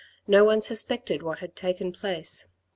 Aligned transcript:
No 0.25 0.43
one 0.43 0.63
suspected 0.63 1.21
what 1.21 1.37
had 1.37 1.55
taken 1.55 1.91
place. 1.91 2.49